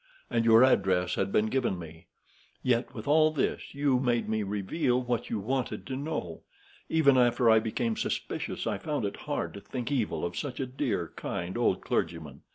And 0.31 0.45
your 0.45 0.63
address 0.63 1.13
had 1.13 1.31
been 1.31 1.45
given 1.45 1.77
me. 1.77 2.07
Yet, 2.63 2.95
with 2.95 3.07
all 3.07 3.29
this, 3.29 3.75
you 3.75 3.99
made 3.99 4.27
me 4.27 4.41
reveal 4.41 4.99
what 4.99 5.29
you 5.29 5.37
wanted 5.39 5.85
to 5.85 5.95
know. 5.95 6.41
Even 6.89 7.19
after 7.19 7.51
I 7.51 7.59
became 7.59 7.95
suspicious, 7.95 8.65
I 8.65 8.79
found 8.79 9.05
it 9.05 9.15
hard 9.29 9.53
to 9.53 9.61
think 9.61 9.91
evil 9.91 10.25
of 10.25 10.35
such 10.35 10.59
a 10.59 10.65
dear, 10.65 11.13
kind 11.15 11.55
old 11.55 11.81
clergyman. 11.81 12.41